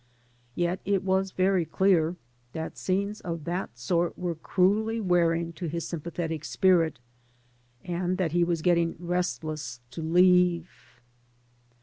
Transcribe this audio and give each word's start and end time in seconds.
Yet 0.55 0.79
it 0.83 1.03
was 1.03 1.29
very 1.29 1.63
clear 1.63 2.15
that 2.53 2.75
scenes 2.75 3.21
of 3.21 3.43
that 3.43 3.77
sort 3.77 4.17
were 4.17 4.33
cruelly 4.33 4.99
wearing 4.99 5.53
to 5.53 5.67
his 5.67 5.87
sympathetic 5.87 6.43
spirit, 6.43 6.97
and 7.83 8.17
that 8.17 8.31
he 8.31 8.43
was 8.43 8.63
getting 8.63 8.95
restless 8.97 9.79
to 9.91 10.01
leave. 10.01 10.71